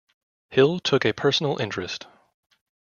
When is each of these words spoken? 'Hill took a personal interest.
'Hill 0.49 0.79
took 0.79 1.05
a 1.05 1.13
personal 1.13 1.61
interest. 1.61 2.07